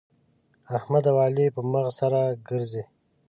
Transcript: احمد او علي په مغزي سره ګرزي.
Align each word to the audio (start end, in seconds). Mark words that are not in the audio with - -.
احمد 0.77 1.03
او 1.11 1.17
علي 1.25 1.45
په 1.55 1.61
مغزي 1.71 1.93
سره 1.99 2.19
ګرزي. 2.47 2.83